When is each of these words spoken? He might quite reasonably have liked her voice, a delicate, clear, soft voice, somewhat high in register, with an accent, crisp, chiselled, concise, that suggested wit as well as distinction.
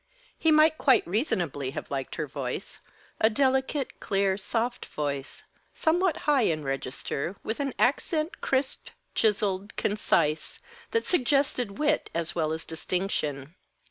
He 0.35 0.49
might 0.49 0.79
quite 0.79 1.05
reasonably 1.05 1.69
have 1.77 1.91
liked 1.91 2.15
her 2.15 2.25
voice, 2.25 2.79
a 3.19 3.29
delicate, 3.29 3.99
clear, 3.99 4.35
soft 4.35 4.87
voice, 4.87 5.43
somewhat 5.75 6.17
high 6.25 6.41
in 6.41 6.63
register, 6.63 7.35
with 7.43 7.59
an 7.59 7.75
accent, 7.77 8.41
crisp, 8.41 8.87
chiselled, 9.13 9.75
concise, 9.75 10.59
that 10.89 11.05
suggested 11.05 11.77
wit 11.77 12.09
as 12.15 12.33
well 12.33 12.51
as 12.51 12.65
distinction. 12.65 13.53